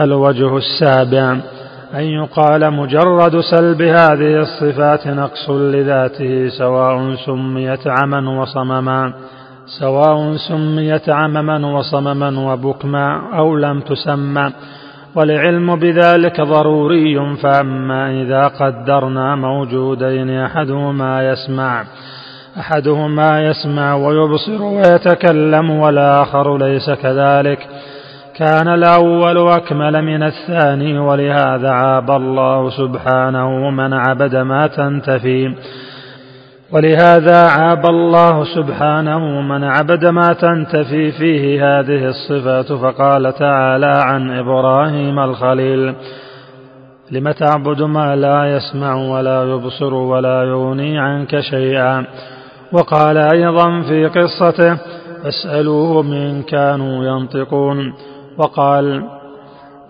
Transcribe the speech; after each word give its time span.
الوجه 0.00 0.56
السابع 0.56 1.36
أن 1.94 2.02
يقال 2.02 2.70
مجرد 2.70 3.40
سلب 3.40 3.82
هذه 3.82 4.40
الصفات 4.40 5.06
نقص 5.06 5.50
لذاته 5.50 6.48
سواء 6.48 7.14
سميت 7.26 7.86
عما 7.86 8.40
وصمما 8.40 9.12
سواء 9.80 10.36
سميت 10.48 11.08
عمما 11.08 11.66
وصمما 11.66 12.52
وبكما 12.52 13.38
أو 13.38 13.56
لم 13.56 13.80
تسمى 13.80 14.52
والعلم 15.14 15.76
بذلك 15.76 16.40
ضروري 16.40 17.36
فأما 17.36 18.22
إذا 18.22 18.46
قدرنا 18.48 19.34
موجودين 19.34 20.30
أحدهما 20.30 21.30
يسمع 21.32 21.84
أحدهما 22.58 23.46
يسمع 23.46 23.94
ويبصر 23.94 24.62
ويتكلم 24.62 25.70
والآخر 25.70 26.58
ليس 26.58 26.90
كذلك. 26.90 27.58
كان 28.36 28.68
الأول 28.68 29.48
أكمل 29.48 30.02
من 30.02 30.22
الثاني 30.22 30.98
ولهذا 30.98 31.70
عاب 31.70 32.10
الله 32.10 32.70
سبحانه 32.70 33.70
من 33.70 33.92
عبد 33.92 34.36
ما 34.36 34.66
تنتفي. 34.66 35.54
ولهذا 36.72 37.46
عاب 37.46 37.86
الله 37.86 38.44
سبحانه 38.44 39.18
من 39.40 39.64
عبد 39.64 40.06
ما 40.06 40.32
تنتفي 40.32 41.12
فيه 41.12 41.78
هذه 41.78 42.08
الصفات 42.08 42.72
فقال 42.72 43.34
تعالى 43.34 43.94
عن 44.06 44.38
إبراهيم 44.38 45.18
الخليل 45.18 45.94
لم 47.10 47.30
تعبد 47.30 47.82
ما 47.82 48.16
لا 48.16 48.56
يسمع 48.56 48.94
ولا 48.94 49.44
يبصر 49.44 49.94
ولا 49.94 50.42
يغني 50.42 50.98
عنك 50.98 51.40
شيئا؟ 51.40 52.06
وقال 52.72 53.16
أيضا 53.16 53.82
في 53.82 54.06
قصته 54.06 54.78
فاسألوهم 55.22 56.12
إن 56.12 56.42
كانوا 56.42 57.04
ينطقون. 57.04 57.94
وقال 58.38 59.02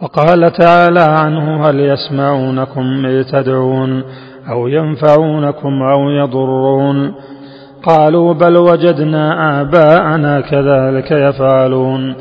وقال 0.02 0.52
تعالى 0.52 1.00
عنه 1.00 1.68
هل 1.70 1.80
يسمعونكم 1.80 3.06
إذ 3.06 3.22
تدعون 3.22 4.04
أو 4.50 4.68
ينفعونكم 4.68 5.82
أو 5.82 6.10
يضرون؟ 6.10 7.14
قالوا 7.82 8.34
بل 8.34 8.56
وجدنا 8.56 9.60
آباءنا 9.60 10.40
كذلك 10.40 11.10
يفعلون. 11.10 12.14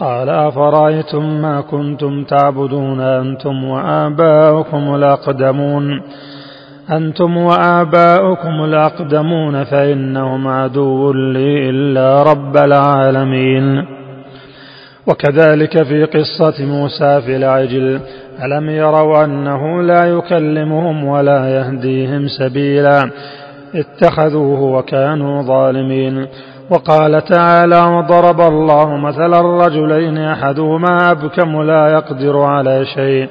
قال 0.00 0.28
أفرأيتم 0.28 1.42
ما 1.42 1.60
كنتم 1.60 2.24
تعبدون 2.24 3.00
أنتم 3.00 3.64
وآباؤكم 3.64 4.94
الأقدمون؟ 4.94 6.02
أنتم 6.90 7.36
وآباؤكم 7.36 8.64
الأقدمون 8.64 9.64
فإنهم 9.64 10.48
عدو 10.48 11.12
لي 11.12 11.70
إلا 11.70 12.22
رب 12.22 12.56
العالمين. 12.56 13.99
وكذلك 15.06 15.82
في 15.82 16.04
قصة 16.04 16.64
موسى 16.66 17.20
في 17.20 17.36
العجل. 17.36 18.00
ألم 18.44 18.70
يروا 18.70 19.24
أنه 19.24 19.82
لا 19.82 20.04
يكلمهم 20.04 21.04
ولا 21.04 21.48
يهديهم 21.48 22.28
سبيلا؟ 22.28 23.10
اتخذوه 23.74 24.60
وكانوا 24.60 25.42
ظالمين. 25.42 26.26
وقال 26.70 27.24
تعالى 27.24 27.80
وضرب 27.80 28.40
الله 28.40 28.96
مثلا 28.96 29.40
الرجلين 29.40 30.18
أحدهما 30.18 31.10
أبكم 31.10 31.62
لا 31.62 31.92
يقدر 31.92 32.38
على 32.38 32.84
شيء. 32.84 33.28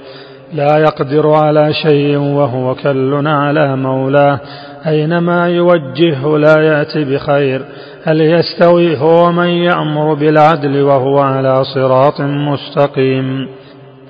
لا 0.53 0.77
يقدر 0.77 1.29
على 1.29 1.73
شيء 1.73 2.17
وهو 2.17 2.75
كل 2.75 3.27
على 3.27 3.75
مولاه. 3.75 4.39
أينما 4.87 5.47
يوجهه 5.47 6.37
لا 6.37 6.61
يأتي 6.61 7.03
بخير. 7.03 7.61
هل 8.03 8.21
يستوي 8.21 8.97
هو 8.97 9.31
من 9.31 9.47
يأمر 9.47 10.13
بالعدل 10.13 10.81
وهو 10.81 11.19
على 11.19 11.63
صراط 11.63 12.21
مستقيم؟ 12.21 13.47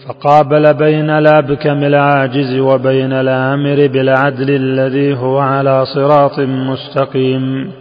فقابل 0.07 0.73
بين 0.73 1.09
الأبكم 1.09 1.83
العاجز 1.83 2.59
وبين 2.59 3.13
الآمر 3.13 3.87
بالعدل 3.87 4.49
الذي 4.49 5.17
هو 5.17 5.39
على 5.39 5.85
صراط 5.85 6.39
مستقيم. 6.39 7.71